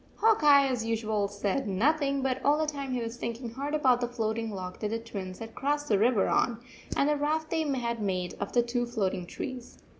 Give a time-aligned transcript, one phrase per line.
[0.15, 4.01] Hawk Eye, as usual, said nothing, but all the time he was thinking hard about
[4.01, 6.59] the floating log that the Twins had crossed the river on,
[6.97, 9.77] and the raft they had made of the two floating trees.